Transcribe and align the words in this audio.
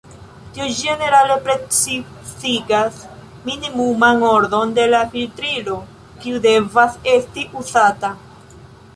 Ĉi 0.53 0.59
tio 0.59 0.65
ĝenerale 0.77 1.35
precizigas 1.47 3.01
minimuman 3.49 4.23
ordon 4.29 4.73
de 4.77 4.85
la 4.93 5.01
filtrilo 5.11 5.75
kiu 6.23 6.41
devas 6.47 6.97
esti 7.17 7.45
uzata. 7.61 8.11